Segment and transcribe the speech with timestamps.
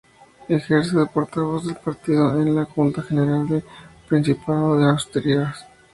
[0.49, 3.63] Ejerce de portavoz del partido en la Junta General del
[4.09, 5.63] Principado de Asturias.